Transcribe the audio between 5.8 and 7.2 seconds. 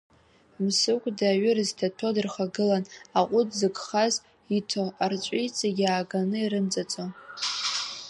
ааганы ирымҵаҵо.